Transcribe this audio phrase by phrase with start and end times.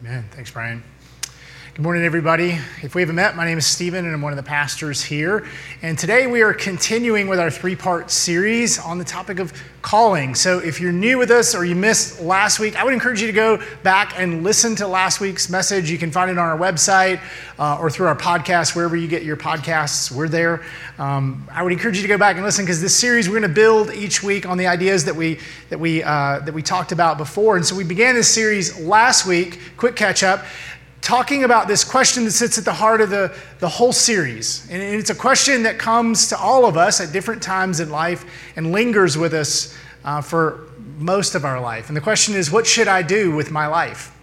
[0.00, 0.24] Amen.
[0.30, 0.82] Thanks, Brian.
[1.78, 2.58] Good morning, everybody.
[2.82, 5.46] If we haven't met, my name is Stephen, and I'm one of the pastors here.
[5.80, 10.34] And today we are continuing with our three part series on the topic of calling.
[10.34, 13.28] So if you're new with us or you missed last week, I would encourage you
[13.28, 15.88] to go back and listen to last week's message.
[15.88, 17.20] You can find it on our website
[17.60, 20.10] uh, or through our podcast, wherever you get your podcasts.
[20.10, 20.64] We're there.
[20.98, 23.48] Um, I would encourage you to go back and listen because this series we're going
[23.48, 25.38] to build each week on the ideas that we
[25.70, 27.54] that we uh, that we talked about before.
[27.54, 29.60] And so we began this series last week.
[29.76, 30.44] Quick catch up
[31.00, 34.68] talking about this question that sits at the heart of the, the whole series.
[34.70, 38.24] And it's a question that comes to all of us at different times in life
[38.56, 41.88] and lingers with us uh, for most of our life.
[41.88, 44.14] And the question is what should I do with my life?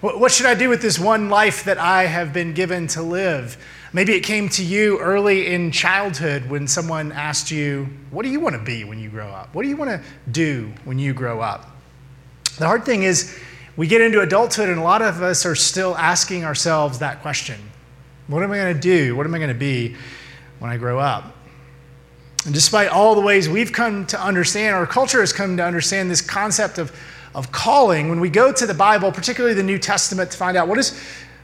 [0.00, 3.58] What should I do with this one life that I have been given to live?
[3.92, 8.40] Maybe it came to you early in childhood when someone asked you, What do you
[8.40, 9.54] want to be when you grow up?
[9.54, 11.76] What do you want to do when you grow up?
[12.58, 13.38] The hard thing is,
[13.76, 17.60] we get into adulthood, and a lot of us are still asking ourselves that question
[18.26, 19.16] What am I going to do?
[19.16, 19.96] What am I going to be
[20.58, 21.36] when I grow up?
[22.46, 26.10] And despite all the ways we've come to understand, our culture has come to understand
[26.10, 26.90] this concept of,
[27.34, 30.66] of calling, when we go to the Bible, particularly the New Testament, to find out
[30.66, 30.98] what, is,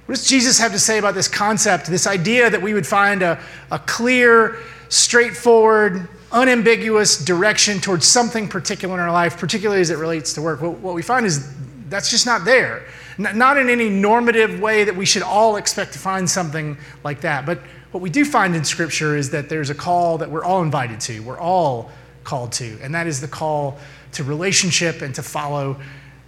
[0.06, 3.22] what does Jesus have to say about this concept, this idea that we would find
[3.22, 3.38] a,
[3.70, 10.32] a clear, straightforward, unambiguous direction towards something particular in our life, particularly as it relates
[10.32, 10.62] to work.
[10.62, 11.52] What, what we find is
[11.88, 12.86] that's just not there.
[13.18, 17.46] Not in any normative way that we should all expect to find something like that.
[17.46, 17.60] But
[17.92, 21.00] what we do find in Scripture is that there's a call that we're all invited
[21.00, 21.90] to, we're all
[22.24, 23.78] called to, and that is the call
[24.12, 25.80] to relationship and to follow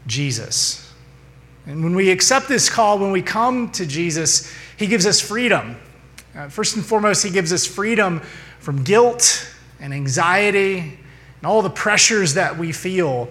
[0.07, 0.91] Jesus.
[1.67, 5.77] And when we accept this call, when we come to Jesus, He gives us freedom.
[6.35, 8.21] Uh, first and foremost, He gives us freedom
[8.61, 9.47] from guilt
[9.81, 13.29] and anxiety and all the pressures that we feel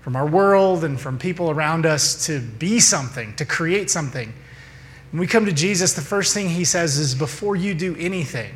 [0.00, 4.32] from our world and from people around us to be something, to create something.
[5.10, 8.54] When we come to Jesus, the first thing he says is before you do anything,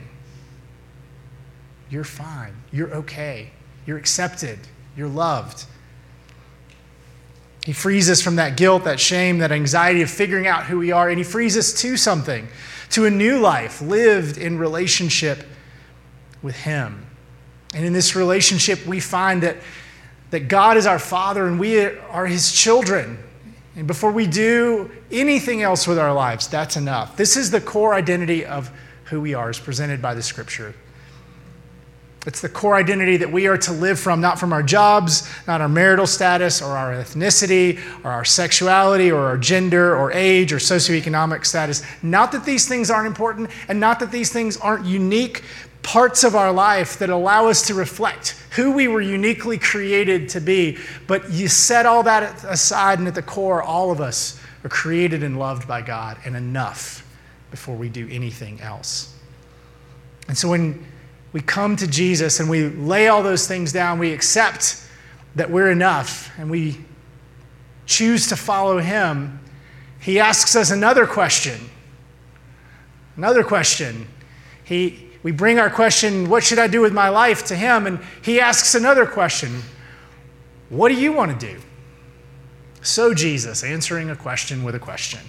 [1.91, 3.51] you're fine, you're okay,
[3.86, 4.58] you're accepted,
[4.97, 5.64] you're loved.
[7.64, 10.91] He frees us from that guilt, that shame, that anxiety of figuring out who we
[10.91, 12.48] are, and he frees us to something,
[12.91, 15.45] to a new life lived in relationship
[16.42, 17.07] with him.
[17.74, 19.57] And in this relationship, we find that
[20.33, 23.19] that God is our Father and we are His children.
[23.77, 27.17] And before we do anything else with our lives, that's enough.
[27.19, 28.71] This is the core identity of
[29.05, 30.75] who we are, as presented by the Scripture.
[32.27, 35.61] It's the core identity that we are to live from, not from our jobs, not
[35.61, 40.59] our marital status, or our ethnicity, or our sexuality, or our gender, or age, or
[40.59, 41.83] socioeconomic status.
[42.03, 45.42] Not that these things aren't important, and not that these things aren't unique,
[45.83, 50.41] parts of our life that allow us to reflect who we were uniquely created to
[50.41, 50.79] be.
[51.07, 55.23] But you set all that aside, and at the core, all of us are created
[55.23, 57.07] and loved by God, and enough
[57.51, 59.15] before we do anything else.
[60.29, 60.87] And so when
[61.33, 64.87] we come to Jesus and we lay all those things down, we accept
[65.35, 66.79] that we're enough, and we
[67.87, 69.41] choose to follow Him,
[69.98, 71.71] He asks us another question.
[73.17, 74.07] Another question.
[74.65, 78.01] He, we bring our question, What should I do with my life, to Him, and
[78.23, 79.63] He asks another question
[80.69, 81.61] What do you want to do?
[82.83, 85.21] So, Jesus answering a question with a question.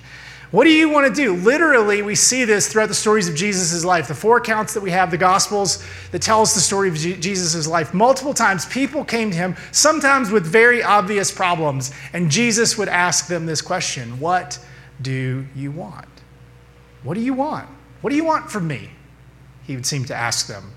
[0.53, 1.35] What do you want to do?
[1.35, 4.07] Literally, we see this throughout the stories of Jesus' life.
[4.07, 7.65] The four accounts that we have, the Gospels that tell us the story of Jesus'
[7.65, 7.91] life.
[7.91, 13.25] Multiple times, people came to him, sometimes with very obvious problems, and Jesus would ask
[13.25, 14.59] them this question What
[15.01, 16.05] do you want?
[17.01, 17.67] What do you want?
[18.01, 18.91] What do you want from me?
[19.65, 20.73] He would seem to ask them.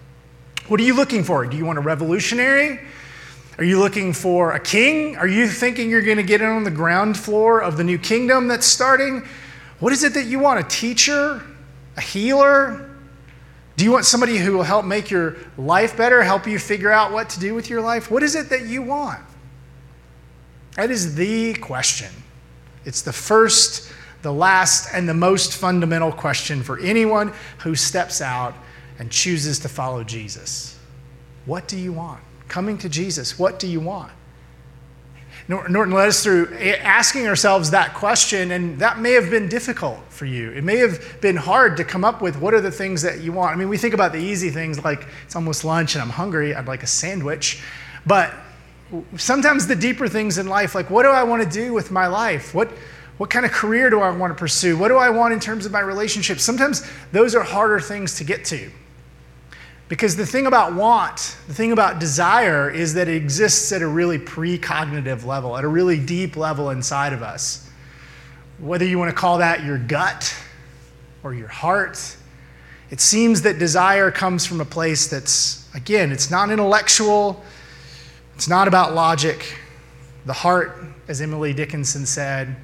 [0.68, 1.44] What are you looking for?
[1.46, 2.80] Do you want a revolutionary?
[3.58, 5.16] Are you looking for a king?
[5.16, 7.98] Are you thinking you're going to get in on the ground floor of the new
[7.98, 9.26] kingdom that's starting?
[9.80, 10.60] What is it that you want?
[10.60, 11.42] A teacher?
[11.96, 12.90] A healer?
[13.76, 17.12] Do you want somebody who will help make your life better, help you figure out
[17.12, 18.10] what to do with your life?
[18.10, 19.22] What is it that you want?
[20.76, 22.10] That is the question.
[22.84, 23.92] It's the first,
[24.22, 28.54] the last, and the most fundamental question for anyone who steps out
[28.98, 30.78] and chooses to follow Jesus.
[31.44, 32.20] What do you want?
[32.48, 34.12] Coming to Jesus, what do you want?
[35.48, 36.52] Norton led us through
[36.82, 40.50] asking ourselves that question, and that may have been difficult for you.
[40.50, 43.32] It may have been hard to come up with what are the things that you
[43.32, 43.54] want.
[43.54, 46.54] I mean, we think about the easy things like it's almost lunch and I'm hungry,
[46.54, 47.62] I'd like a sandwich.
[48.04, 48.34] But
[49.16, 52.08] sometimes the deeper things in life, like what do I want to do with my
[52.08, 52.52] life?
[52.52, 52.70] What,
[53.18, 54.76] what kind of career do I want to pursue?
[54.76, 56.42] What do I want in terms of my relationships?
[56.42, 58.68] Sometimes those are harder things to get to.
[59.88, 63.86] Because the thing about want, the thing about desire, is that it exists at a
[63.86, 67.62] really precognitive level, at a really deep level inside of us.
[68.58, 70.34] whether you want to call that your gut
[71.22, 72.16] or your heart.
[72.90, 77.44] It seems that desire comes from a place that's, again, it's not intellectual,
[78.34, 79.58] it's not about logic.
[80.24, 82.56] The heart, as Emily Dickinson said,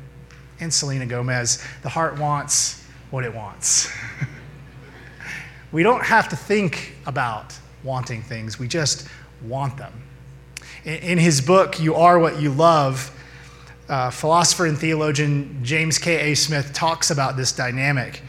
[0.60, 3.92] and Selena Gomez, the heart wants what it wants.
[5.72, 9.08] we don't have to think about wanting things, we just
[9.42, 9.92] want them.
[10.84, 13.10] In his book, You Are What You Love,
[13.88, 16.34] uh, philosopher and theologian James K.A.
[16.34, 18.22] Smith talks about this dynamic.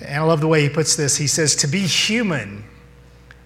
[0.00, 1.16] And I love the way he puts this.
[1.16, 2.64] He says, To be human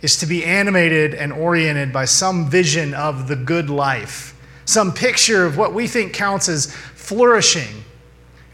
[0.03, 4.35] is to be animated and oriented by some vision of the good life,
[4.65, 7.85] some picture of what we think counts as flourishing.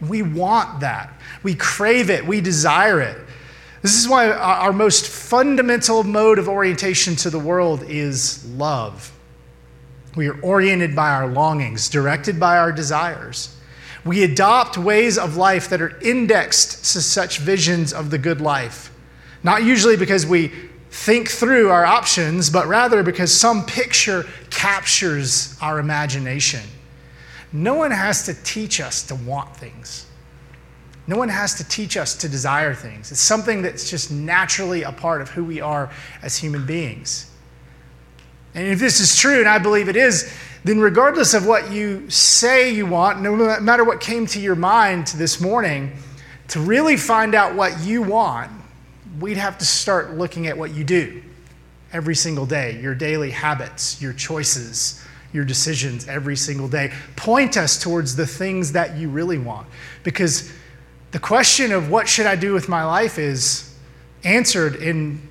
[0.01, 1.13] We want that.
[1.43, 2.25] We crave it.
[2.25, 3.17] We desire it.
[3.85, 9.11] This is why our most fundamental mode of orientation to the world is love.
[10.15, 13.55] We are oriented by our longings, directed by our desires.
[14.03, 18.91] We adopt ways of life that are indexed to such visions of the good life.
[19.43, 20.51] Not usually because we
[20.89, 26.61] think through our options, but rather because some picture captures our imagination.
[27.53, 30.04] No one has to teach us to want things.
[31.07, 33.11] No one has to teach us to desire things.
[33.11, 35.91] It's something that's just naturally a part of who we are
[36.23, 37.29] as human beings.
[38.55, 42.09] And if this is true, and I believe it is, then regardless of what you
[42.09, 45.91] say you want, no matter what came to your mind this morning,
[46.47, 48.51] to really find out what you want,
[49.19, 51.21] we'd have to start looking at what you do
[51.93, 56.91] every single day your daily habits, your choices, your decisions every single day.
[57.15, 59.67] Point us towards the things that you really want.
[60.03, 60.51] Because
[61.15, 63.73] the question of what should I do with my life is
[64.25, 65.25] answered in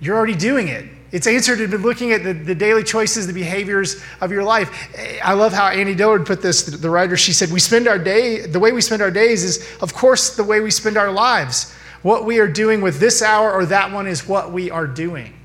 [0.00, 0.86] you're already doing it.
[1.12, 4.88] It's answered in looking at the, the daily choices, the behaviors of your life.
[5.22, 7.18] I love how Annie Dillard put this, the writer.
[7.18, 10.34] She said, We spend our day, the way we spend our days is, of course,
[10.34, 11.74] the way we spend our lives.
[12.00, 15.38] What we are doing with this hour or that one is what we are doing.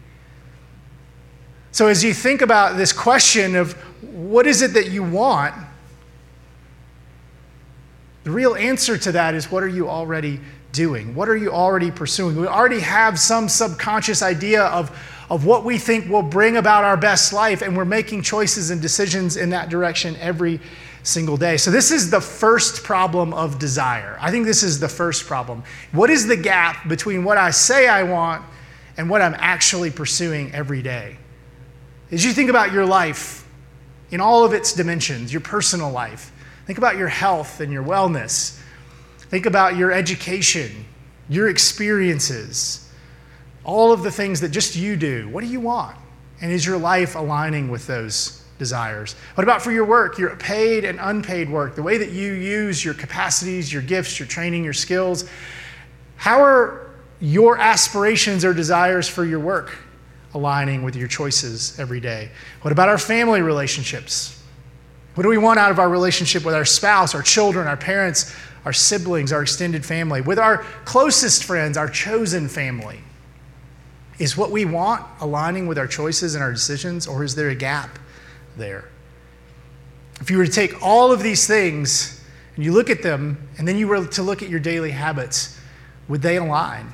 [1.74, 5.54] So, as you think about this question of what is it that you want,
[8.26, 10.40] the real answer to that is what are you already
[10.72, 11.16] doing?
[11.16, 12.36] What are you already pursuing?
[12.36, 14.92] We already have some subconscious idea of
[15.30, 18.82] of what we think will bring about our best life, and we're making choices and
[18.82, 20.60] decisions in that direction every
[21.04, 21.58] single day.
[21.58, 24.18] So, this is the first problem of desire.
[24.22, 25.64] I think this is the first problem.
[25.92, 28.44] What is the gap between what I say I want
[28.98, 31.18] and what I'm actually pursuing every day?
[32.12, 33.48] As you think about your life
[34.12, 36.32] in all of its dimensions, your personal life,
[36.66, 38.60] think about your health and your wellness,
[39.18, 40.86] think about your education,
[41.30, 42.86] your experiences
[43.66, 45.28] all of the things that just you do.
[45.30, 45.98] What do you want?
[46.42, 49.16] And is your life aligning with those desires?
[49.34, 52.86] What about for your work, your paid and unpaid work, the way that you use
[52.86, 55.28] your capacities, your gifts, your training, your skills?
[56.16, 59.78] How are your aspirations or desires for your work
[60.34, 62.30] aligning with your choices every day?
[62.62, 64.42] What about our family relationships?
[65.16, 68.36] What do we want out of our relationship with our spouse, our children, our parents,
[68.66, 73.00] our siblings, our extended family, with our closest friends, our chosen family?
[74.20, 77.56] Is what we want aligning with our choices and our decisions, or is there a
[77.56, 77.98] gap
[78.58, 78.90] there?
[80.22, 82.22] If you were to take all of these things
[82.56, 85.60] and you look at them, and then you were to look at your daily habits,
[86.08, 86.94] would they align?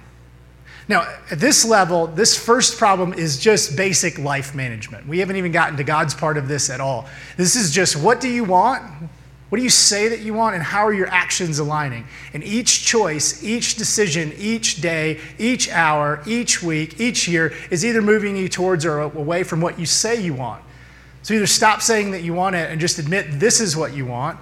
[0.87, 5.07] Now, at this level, this first problem is just basic life management.
[5.07, 7.07] We haven't even gotten to God's part of this at all.
[7.37, 8.83] This is just what do you want?
[9.49, 12.07] What do you say that you want, and how are your actions aligning?
[12.33, 18.01] And each choice, each decision, each day, each hour, each week, each year is either
[18.01, 20.63] moving you towards or away from what you say you want.
[21.21, 24.05] So either stop saying that you want it and just admit this is what you
[24.05, 24.39] want,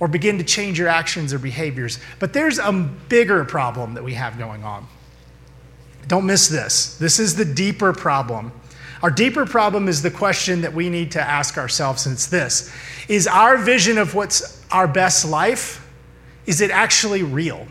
[0.00, 2.00] or begin to change your actions or behaviors.
[2.18, 4.88] But there's a bigger problem that we have going on.
[6.08, 6.96] Don't miss this.
[6.98, 8.52] This is the deeper problem.
[9.02, 12.72] Our deeper problem is the question that we need to ask ourselves, and it's this
[13.08, 15.86] Is our vision of what's our best life,
[16.46, 17.66] is it actually real?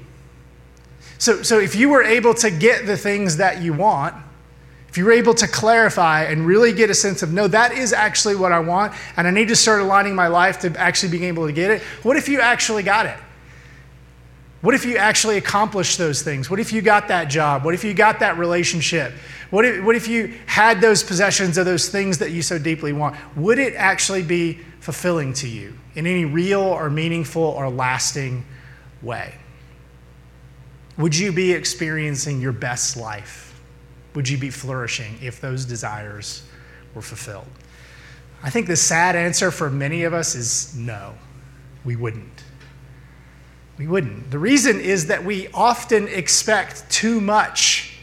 [1.18, 4.16] So, so if you were able to get the things that you want,
[4.90, 7.94] if you were able to clarify and really get a sense of, no, that is
[7.94, 11.24] actually what I want, and I need to start aligning my life to actually being
[11.24, 13.18] able to get it, what if you actually got it?
[14.64, 16.50] What if you actually accomplished those things?
[16.50, 17.66] What if you got that job?
[17.66, 19.12] What if you got that relationship?
[19.50, 22.94] What if, what if you had those possessions of those things that you so deeply
[22.94, 23.18] want?
[23.36, 28.46] Would it actually be fulfilling to you in any real or meaningful or lasting
[29.02, 29.36] way?
[30.98, 33.62] Would you be experiencing your best life?
[34.16, 36.42] Would you be flourishing if those desires
[36.96, 37.48] were fulfilled?
[38.42, 41.16] I think the sad answer for many of us is no,
[41.84, 42.46] we wouldn't.
[43.78, 44.30] We wouldn't.
[44.30, 47.98] The reason is that we often expect too much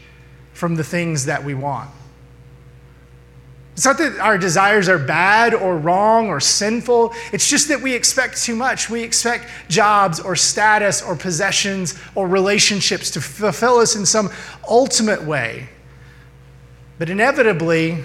[0.53, 1.89] from the things that we want.
[3.73, 7.13] It's not that our desires are bad or wrong or sinful.
[7.31, 8.89] It's just that we expect too much.
[8.89, 14.29] We expect jobs or status or possessions or relationships to fulfill us in some
[14.69, 15.69] ultimate way.
[16.99, 18.03] But inevitably,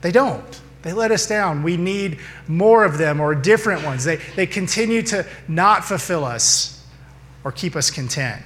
[0.00, 0.60] they don't.
[0.84, 1.62] They let us down.
[1.62, 4.04] We need more of them or different ones.
[4.04, 6.84] They, they continue to not fulfill us
[7.42, 8.42] or keep us content.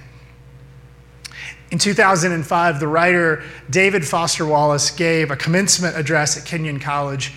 [1.73, 7.33] In 2005, the writer David Foster Wallace gave a commencement address at Kenyon College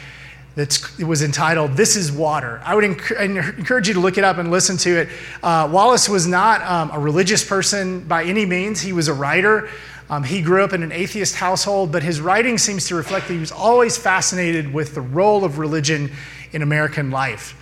[0.55, 2.61] that was entitled This is Water.
[2.63, 5.09] I would encourage you to look it up and listen to it.
[5.41, 9.67] Uh, Wallace was not um, a religious person by any means, he was a writer.
[10.11, 13.33] Um, he grew up in an atheist household, but his writing seems to reflect that
[13.33, 16.11] he was always fascinated with the role of religion
[16.51, 17.55] in American life.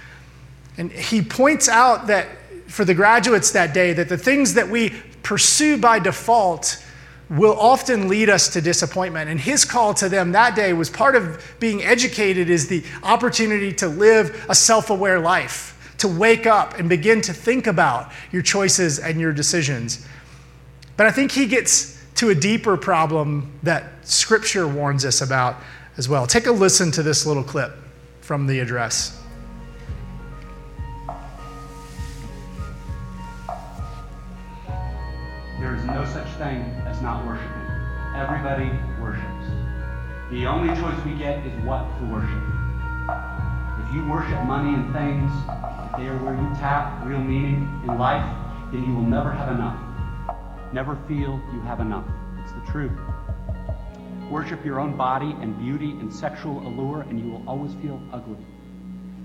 [0.76, 2.28] And he points out that
[2.66, 6.84] for the graduates that day, that the things that we pursue by default
[7.30, 9.30] will often lead us to disappointment.
[9.30, 13.72] And his call to them that day was part of being educated is the opportunity
[13.74, 18.42] to live a self aware life, to wake up and begin to think about your
[18.42, 20.08] choices and your decisions.
[20.98, 25.56] But I think he gets to a deeper problem that Scripture warns us about
[25.96, 26.28] as well.
[26.28, 27.72] Take a listen to this little clip
[28.20, 29.24] from the address.
[35.62, 37.54] There is no such thing as not worshiping.
[38.18, 39.24] Everybody worships.
[40.30, 42.44] The only choice we get is what to worship.
[43.88, 45.32] If you worship money and things,
[45.86, 48.30] if they are where you tap real meaning in life,
[48.74, 49.89] then you will never have enough.
[50.72, 52.06] Never feel you have enough.
[52.44, 52.92] It's the truth.
[54.30, 58.46] Worship your own body and beauty and sexual allure, and you will always feel ugly.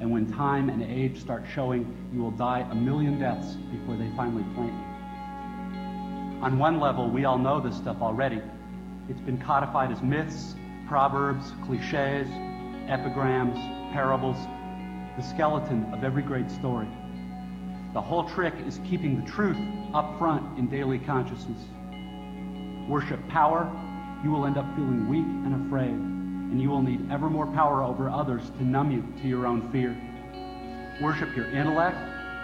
[0.00, 4.10] And when time and age start showing, you will die a million deaths before they
[4.16, 6.42] finally plant you.
[6.42, 8.40] On one level, we all know this stuff already.
[9.10, 10.54] It's been codified as myths,
[10.88, 12.26] proverbs, cliches,
[12.88, 13.58] epigrams,
[13.92, 14.38] parables,
[15.18, 16.88] the skeleton of every great story.
[17.94, 19.56] The whole trick is keeping the truth
[19.94, 21.60] up front in daily consciousness.
[22.88, 23.70] Worship power,
[24.24, 27.84] you will end up feeling weak and afraid, and you will need ever more power
[27.84, 29.96] over others to numb you to your own fear.
[31.00, 31.96] Worship your intellect,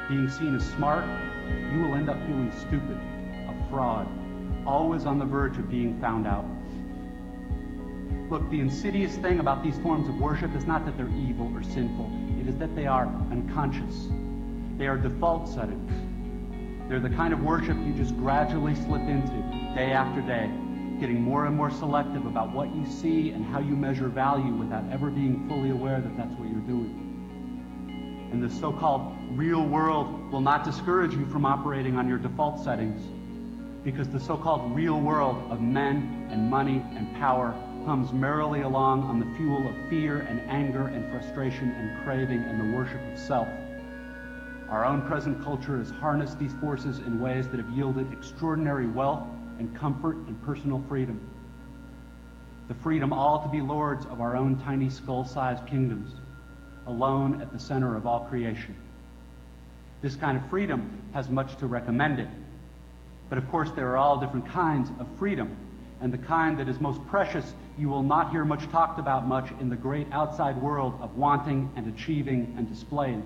[0.09, 1.04] being seen as smart,
[1.73, 3.00] you will end up feeling stupid
[3.49, 4.07] a fraud,
[4.64, 6.45] always on the verge of being found out.
[8.30, 11.64] Look, the insidious thing about these forms of worship is not that they're evil or
[11.64, 12.09] sinful,
[12.40, 14.11] it is that they are unconscious.
[14.80, 16.88] They are default settings.
[16.88, 19.37] They're the kind of worship you just gradually slip into
[19.75, 20.50] day after day,
[20.99, 24.82] getting more and more selective about what you see and how you measure value without
[24.90, 28.30] ever being fully aware that that's what you're doing.
[28.32, 32.64] And the so called real world will not discourage you from operating on your default
[32.64, 33.02] settings
[33.84, 39.02] because the so called real world of men and money and power hums merrily along
[39.02, 43.18] on the fuel of fear and anger and frustration and craving and the worship of
[43.18, 43.46] self.
[44.71, 49.27] Our own present culture has harnessed these forces in ways that have yielded extraordinary wealth
[49.59, 51.21] and comfort and personal freedom.
[52.69, 56.15] The freedom all to be lords of our own tiny skull sized kingdoms,
[56.87, 58.77] alone at the center of all creation.
[60.03, 62.29] This kind of freedom has much to recommend it
[63.31, 65.57] but of course, there are all different kinds of freedom.
[66.03, 69.50] And the kind that is most precious, you will not hear much talked about much
[69.61, 73.23] in the great outside world of wanting and achieving and displaying.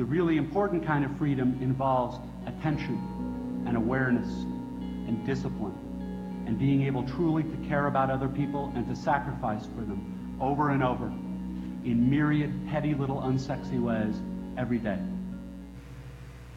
[0.00, 2.16] The really important kind of freedom involves
[2.46, 5.74] attention and awareness and discipline
[6.46, 10.70] and being able truly to care about other people and to sacrifice for them over
[10.70, 11.08] and over
[11.84, 14.14] in myriad petty little unsexy ways
[14.56, 14.98] every day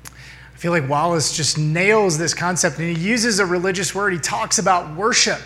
[0.06, 4.14] I feel like Wallace just nails this concept and he uses a religious word.
[4.14, 5.42] He talks about worship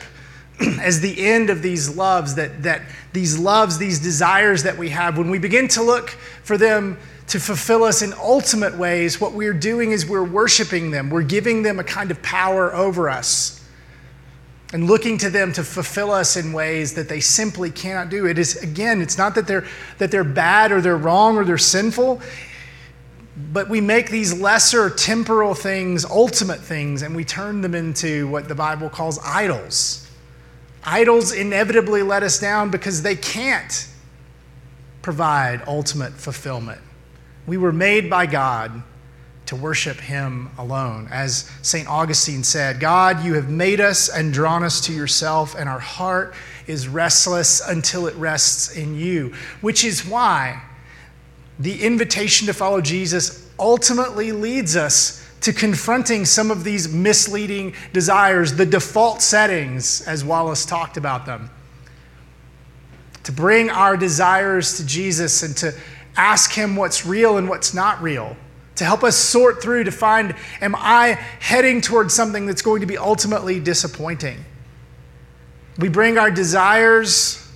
[0.79, 5.17] as the end of these loves, that, that these loves, these desires that we have,
[5.17, 6.11] when we begin to look
[6.43, 11.09] for them to fulfill us in ultimate ways, what we're doing is we're worshiping them.
[11.09, 13.63] We're giving them a kind of power over us
[14.73, 18.25] and looking to them to fulfill us in ways that they simply cannot do.
[18.25, 19.65] It is, again, it's not that they're,
[19.97, 22.21] that they're bad or they're wrong or they're sinful.
[23.51, 28.47] But we make these lesser temporal things ultimate things and we turn them into what
[28.47, 30.09] the Bible calls idols.
[30.83, 33.87] Idols inevitably let us down because they can't
[35.01, 36.81] provide ultimate fulfillment.
[37.47, 38.83] We were made by God
[39.47, 41.07] to worship Him alone.
[41.09, 41.87] As St.
[41.87, 46.35] Augustine said, God, you have made us and drawn us to yourself, and our heart
[46.67, 50.61] is restless until it rests in you, which is why
[51.57, 58.55] the invitation to follow Jesus ultimately leads us to confronting some of these misleading desires,
[58.55, 61.49] the default settings, as Wallace talked about them.
[63.23, 65.73] To bring our desires to Jesus and to
[66.17, 68.35] ask Him what's real and what's not real.
[68.75, 72.87] To help us sort through to find, am I heading towards something that's going to
[72.87, 74.43] be ultimately disappointing?
[75.79, 77.47] We bring our desires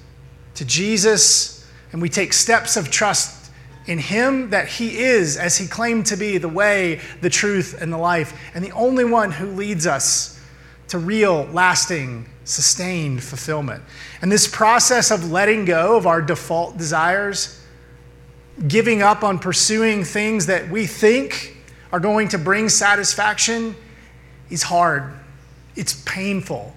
[0.55, 3.51] to Jesus and we take steps of trust
[3.87, 7.91] in Him that He is, as He claimed to be, the way, the truth, and
[7.91, 10.39] the life, and the only one who leads us
[10.87, 13.83] to real, lasting, sustained fulfillment.
[14.21, 17.60] And this process of letting go of our default desires,
[18.67, 21.57] giving up on pursuing things that we think
[21.91, 23.75] are going to bring satisfaction,
[24.49, 25.13] is hard.
[25.75, 26.75] It's painful.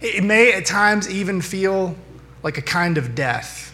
[0.00, 1.94] It may at times even feel
[2.42, 3.72] like a kind of death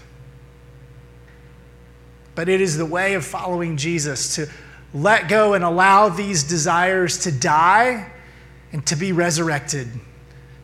[2.38, 4.48] but it is the way of following Jesus to
[4.94, 8.12] let go and allow these desires to die
[8.70, 9.88] and to be resurrected,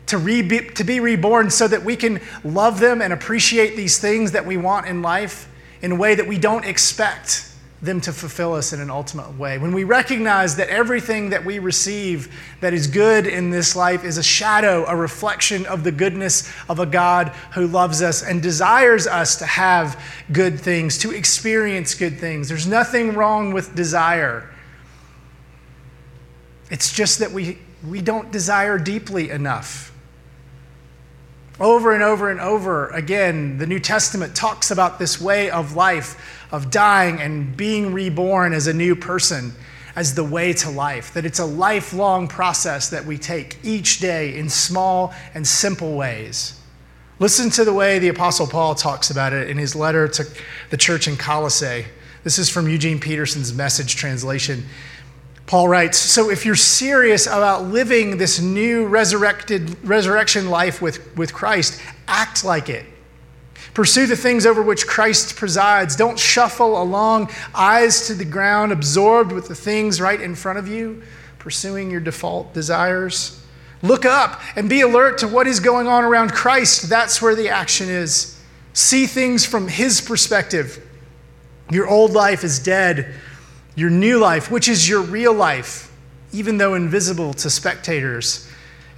[0.05, 4.31] to, re- to be reborn so that we can love them and appreciate these things
[4.31, 5.49] that we want in life
[5.81, 7.51] in a way that we don't expect
[7.81, 9.57] them to fulfill us in an ultimate way.
[9.57, 14.17] When we recognize that everything that we receive that is good in this life is
[14.17, 19.07] a shadow, a reflection of the goodness of a God who loves us and desires
[19.07, 20.01] us to have
[20.31, 22.49] good things, to experience good things.
[22.49, 24.49] There's nothing wrong with desire.
[26.71, 29.94] It's just that we, we don't desire deeply enough.
[31.59, 36.45] Over and over and over again, the New Testament talks about this way of life
[36.51, 39.53] of dying and being reborn as a new person
[39.95, 44.37] as the way to life, that it's a lifelong process that we take each day
[44.37, 46.59] in small and simple ways.
[47.19, 50.25] Listen to the way the Apostle Paul talks about it in his letter to
[50.69, 51.85] the church in Colossae.
[52.25, 54.65] This is from Eugene Peterson's message translation.
[55.47, 61.33] Paul writes So if you're serious about living this new resurrected resurrection life with, with
[61.33, 62.85] Christ, act like it.
[63.73, 65.97] Pursue the things over which Christ presides.
[65.97, 70.67] Don't shuffle along, eyes to the ground, absorbed with the things right in front of
[70.67, 71.03] you,
[71.39, 73.43] pursuing your default desires.
[73.81, 76.89] Look up and be alert to what is going on around Christ.
[76.89, 78.41] That's where the action is.
[78.71, 80.81] See things from His perspective.
[81.69, 83.13] Your old life is dead.
[83.75, 85.91] Your new life, which is your real life,
[86.31, 88.49] even though invisible to spectators,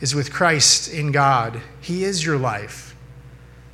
[0.02, 1.62] is with Christ in God.
[1.82, 2.96] He is your life.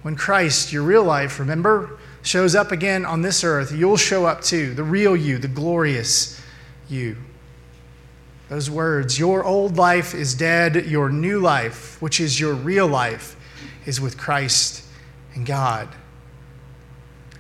[0.02, 4.42] When Christ, your real life, remember, shows up again on this earth, you'll show up
[4.42, 6.42] too, the real you, the glorious
[6.90, 7.18] you.
[8.50, 13.36] Those words, your old life is dead, your new life, which is your real life,
[13.86, 14.86] is with Christ
[15.34, 15.90] and God.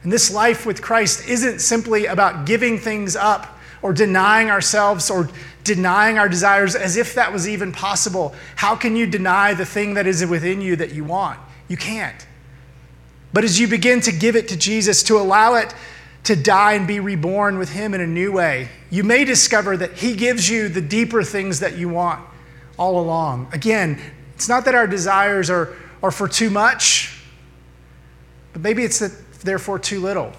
[0.02, 3.53] And this life with Christ isn't simply about giving things up
[3.84, 5.30] or denying ourselves or
[5.63, 8.34] denying our desires as if that was even possible.
[8.56, 11.39] How can you deny the thing that is within you that you want?
[11.67, 12.26] You can't.
[13.34, 15.74] But as you begin to give it to Jesus, to allow it
[16.24, 19.93] to die and be reborn with Him in a new way, you may discover that
[19.93, 22.26] He gives you the deeper things that you want
[22.78, 23.50] all along.
[23.52, 24.00] Again,
[24.36, 27.22] it's not that our desires are, are for too much,
[28.54, 30.32] but maybe it's that therefore too little.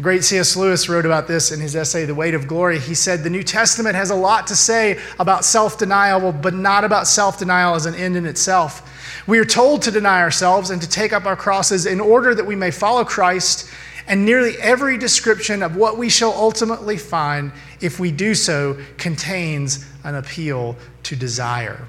[0.00, 0.56] The great C.S.
[0.56, 2.78] Lewis wrote about this in his essay, The Weight of Glory.
[2.78, 6.84] He said, The New Testament has a lot to say about self denial, but not
[6.84, 8.82] about self denial as an end in itself.
[9.26, 12.46] We are told to deny ourselves and to take up our crosses in order that
[12.46, 13.70] we may follow Christ,
[14.06, 19.84] and nearly every description of what we shall ultimately find, if we do so, contains
[20.02, 21.84] an appeal to desire.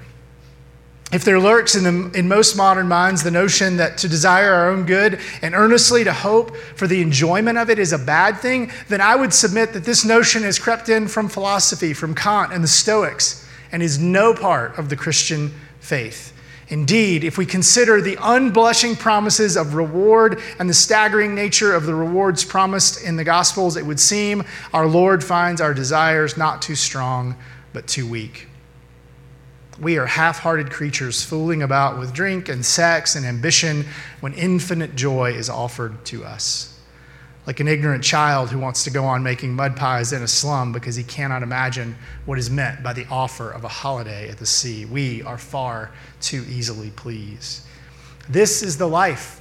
[1.12, 4.70] If there lurks in, the, in most modern minds the notion that to desire our
[4.70, 8.70] own good and earnestly to hope for the enjoyment of it is a bad thing,
[8.88, 12.64] then I would submit that this notion has crept in from philosophy, from Kant and
[12.64, 16.32] the Stoics, and is no part of the Christian faith.
[16.68, 21.94] Indeed, if we consider the unblushing promises of reward and the staggering nature of the
[21.94, 26.74] rewards promised in the Gospels, it would seem our Lord finds our desires not too
[26.74, 27.36] strong,
[27.74, 28.46] but too weak.
[29.82, 33.84] We are half hearted creatures fooling about with drink and sex and ambition
[34.20, 36.78] when infinite joy is offered to us.
[37.48, 40.70] Like an ignorant child who wants to go on making mud pies in a slum
[40.70, 44.46] because he cannot imagine what is meant by the offer of a holiday at the
[44.46, 44.84] sea.
[44.84, 45.90] We are far
[46.20, 47.62] too easily pleased.
[48.28, 49.40] This is the life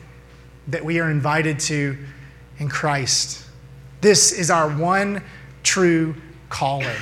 [0.69, 1.95] that we are invited to
[2.57, 3.45] in Christ.
[4.01, 5.21] This is our one
[5.61, 6.15] true
[6.49, 6.97] calling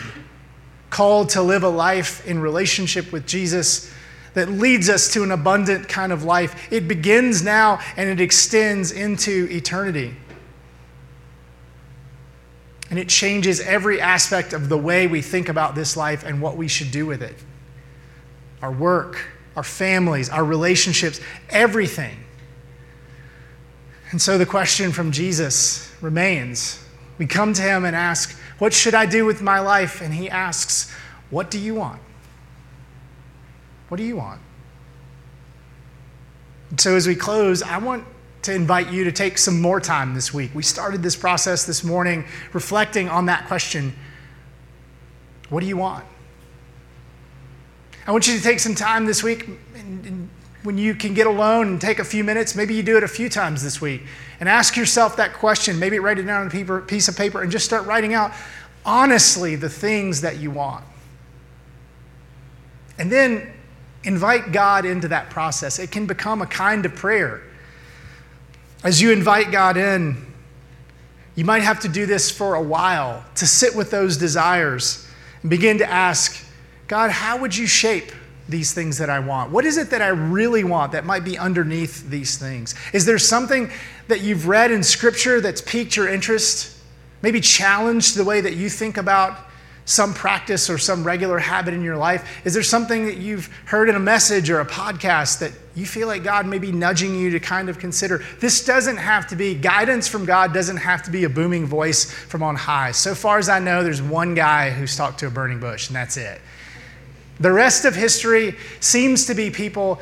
[0.89, 3.91] called to live a life in relationship with Jesus
[4.34, 6.71] that leads us to an abundant kind of life.
[6.71, 10.15] It begins now and it extends into eternity.
[12.89, 16.58] And it changes every aspect of the way we think about this life and what
[16.58, 17.36] we should do with it
[18.62, 19.21] our work,
[19.56, 22.17] our families, our relationships, everything.
[24.12, 26.84] And so the question from Jesus remains.
[27.17, 30.02] We come to him and ask, What should I do with my life?
[30.02, 30.93] And he asks,
[31.30, 32.02] What do you want?
[33.88, 34.41] What do you want?
[36.78, 38.06] So as we close, I want
[38.43, 40.52] to invite you to take some more time this week.
[40.54, 43.95] We started this process this morning reflecting on that question
[45.50, 46.06] What do you want?
[48.06, 50.30] I want you to take some time this week and, and
[50.63, 53.08] when you can get alone and take a few minutes, maybe you do it a
[53.08, 54.04] few times this week,
[54.39, 55.80] and ask yourself that question.
[55.80, 58.32] Maybe write it down on a piece of paper and just start writing out
[58.86, 60.84] honestly the things that you want.
[62.98, 63.54] And then
[64.04, 65.80] invite God into that process.
[65.80, 67.41] It can become a kind of prayer.
[68.84, 70.26] As you invite God in,
[71.36, 75.08] you might have to do this for a while to sit with those desires
[75.41, 76.45] and begin to ask,
[76.88, 78.12] God, how would you shape
[78.50, 79.52] these things that I want?
[79.52, 82.76] What is it that I really want that might be underneath these things?
[82.94, 83.72] Is there something
[84.08, 86.76] that you've read in Scripture that's piqued your interest?
[87.22, 89.50] Maybe challenged the way that you think about
[89.90, 92.46] some practice or some regular habit in your life?
[92.46, 96.08] Is there something that you've heard in a message or a podcast that you feel
[96.08, 98.24] like God may be nudging you to kind of consider?
[98.40, 102.12] This doesn't have to be, guidance from God doesn't have to be a booming voice
[102.12, 102.92] from on high.
[102.92, 105.96] So far as I know, there's one guy who's talked to a burning bush, and
[105.96, 106.40] that's it.
[107.39, 109.99] The rest of history seems to be people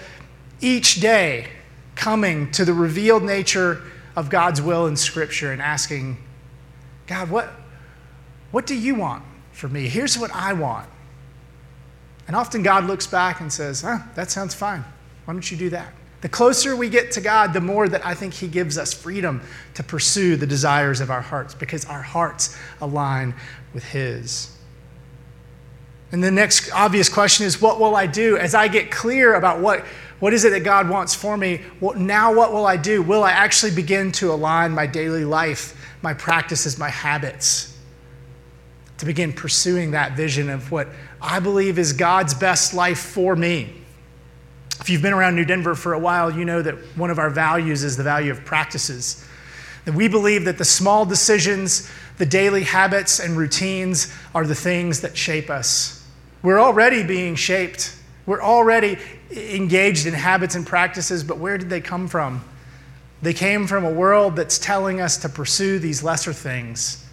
[0.60, 1.47] each day
[1.95, 3.82] coming to the revealed nature
[4.15, 6.17] of God's will in Scripture and asking,
[7.06, 7.52] God, what,
[8.52, 9.88] what do you want for me?
[9.88, 10.89] Here's what I want.
[12.28, 14.84] And often God looks back and says, huh, that sounds fine.
[15.26, 15.93] Why don't you do that?
[16.21, 19.41] The closer we get to God, the more that I think He gives us freedom
[19.76, 23.36] to pursue the desires of our hearts because our hearts align
[23.73, 24.57] with His.
[26.12, 28.38] And the next obvious question is what will I do?
[28.38, 29.82] As I get clear about what,
[30.20, 31.62] what is it that God wants for me,
[31.96, 33.02] now what will I do?
[33.02, 37.78] Will I actually begin to align my daily life, my practices, my habits,
[39.00, 40.88] to begin pursuing that vision of what
[41.22, 43.74] I believe is God's best life for me?
[44.80, 47.30] If you've been around New Denver for a while, you know that one of our
[47.30, 49.28] values is the value of practices.
[49.86, 55.02] That we believe that the small decisions, the daily habits and routines are the things
[55.02, 55.97] that shape us.
[56.48, 57.94] We're already being shaped.
[58.26, 58.98] We're already
[59.36, 62.42] engaged in habits and practices, but where did they come from?
[63.22, 67.06] They came from a world that's telling us to pursue these lesser things.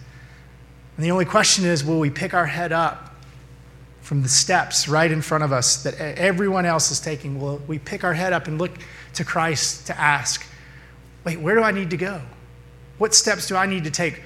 [0.95, 3.13] And the only question is will we pick our head up
[4.03, 7.37] from the steps right in front of us that everyone else is taking?
[7.37, 8.71] Will we pick our head up and look
[9.15, 10.47] to Christ to ask,
[11.25, 12.21] wait, where do I need to go?
[12.99, 14.21] What steps do I need to take?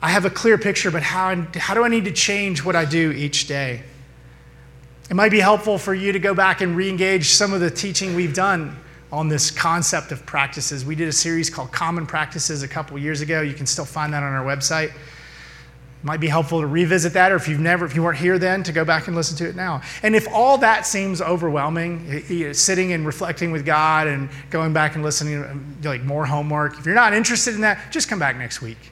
[0.00, 2.86] I have a clear picture, but how, how do I need to change what I
[2.86, 3.82] do each day?
[5.10, 7.68] It might be helpful for you to go back and re engage some of the
[7.68, 8.76] teaching we've done
[9.10, 10.84] on this concept of practices.
[10.84, 13.40] We did a series called Common Practices a couple years ago.
[13.40, 14.90] You can still find that on our website.
[14.90, 18.38] It might be helpful to revisit that, or if you've never, if you weren't here
[18.38, 19.82] then, to go back and listen to it now.
[20.04, 25.02] And if all that seems overwhelming, sitting and reflecting with God and going back and
[25.02, 28.89] listening, like more homework, if you're not interested in that, just come back next week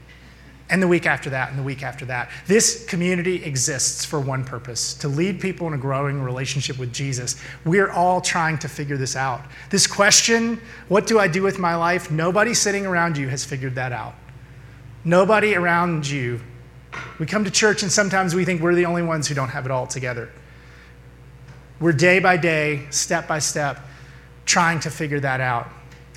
[0.70, 2.30] and the week after that, and the week after that.
[2.46, 7.36] This community exists for one purpose to lead people in a growing relationship with Jesus.
[7.64, 9.40] We're all trying to figure this out.
[9.70, 12.10] This question, what do I do with my life?
[12.10, 14.14] Nobody sitting around you has figured that out.
[15.04, 16.40] Nobody around you.
[17.18, 19.64] We come to church, and sometimes we think we're the only ones who don't have
[19.64, 20.30] it all together.
[21.80, 23.80] We're day by day, step by step,
[24.44, 25.68] trying to figure that out.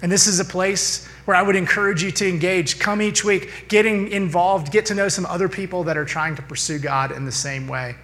[0.02, 2.80] And this is a place where I would encourage you to engage.
[2.80, 6.42] Come each week, getting involved, get to know some other people that are trying to
[6.42, 7.96] pursue God in the same way.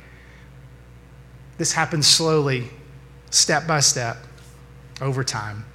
[1.58, 2.70] This happens slowly,
[3.32, 4.18] step by step,
[5.02, 5.66] over time.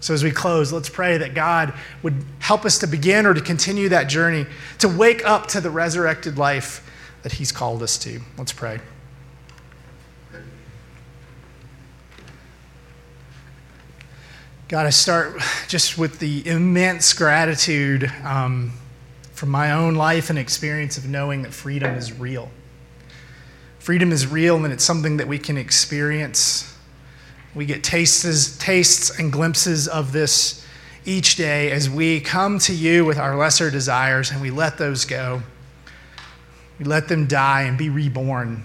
[0.00, 3.40] So, as we close, let's pray that God would help us to begin or to
[3.40, 4.46] continue that journey,
[4.78, 6.88] to wake up to the resurrected life
[7.22, 8.20] that He's called us to.
[8.36, 8.80] Let's pray.
[14.72, 18.72] God, I start just with the immense gratitude um,
[19.34, 22.50] from my own life and experience of knowing that freedom is real.
[23.80, 26.74] Freedom is real and it's something that we can experience.
[27.54, 30.66] We get tastes, tastes and glimpses of this
[31.04, 35.04] each day as we come to you with our lesser desires and we let those
[35.04, 35.42] go.
[36.78, 38.64] We let them die and be reborn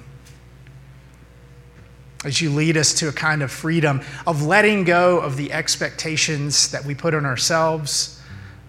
[2.26, 6.72] as you lead us to a kind of freedom of letting go of the expectations
[6.72, 8.22] that we put on ourselves,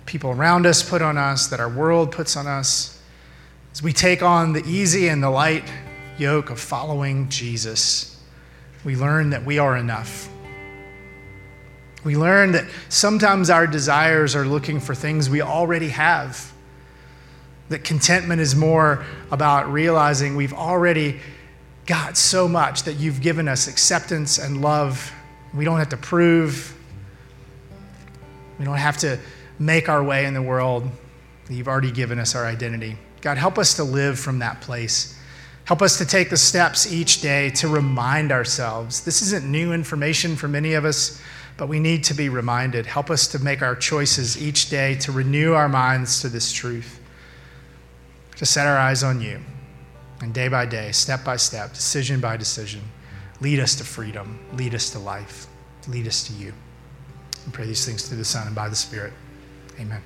[0.06, 3.00] people around us put on us, that our world puts on us.
[3.72, 5.64] As we take on the easy and the light
[6.18, 8.20] yoke of following Jesus,
[8.84, 10.28] we learn that we are enough.
[12.04, 16.52] We learn that sometimes our desires are looking for things we already have.
[17.68, 21.20] That contentment is more about realizing we've already
[21.88, 25.10] got so much that you've given us acceptance and love.
[25.54, 26.76] We don't have to prove,
[28.58, 29.18] we don't have to
[29.58, 30.88] make our way in the world.
[31.48, 32.98] You've already given us our identity.
[33.22, 35.18] God, help us to live from that place.
[35.64, 39.02] Help us to take the steps each day to remind ourselves.
[39.02, 41.20] This isn't new information for many of us,
[41.56, 42.84] but we need to be reminded.
[42.84, 47.00] Help us to make our choices each day to renew our minds to this truth,
[48.36, 49.40] to set our eyes on you.
[50.20, 52.82] And day by day, step by step, decision by decision,
[53.40, 55.46] lead us to freedom, lead us to life,
[55.86, 56.52] lead us to you.
[57.46, 59.12] We pray these things through the Son and by the Spirit.
[59.78, 60.02] Amen.